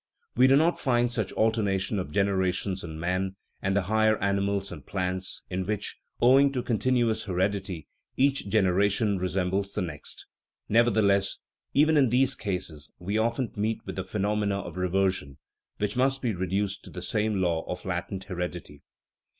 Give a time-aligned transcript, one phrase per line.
[0.35, 4.83] We do not find such alternation of generations in man and the higher animals and
[4.83, 10.25] plants, in which, owing to continu ous heredity, each generation resembles the next;
[10.67, 11.37] nev ertheless,
[11.75, 15.37] even in these cases we often meet with phe nomena of reversion,
[15.77, 18.81] which must be reduced to the same law of latent heredity.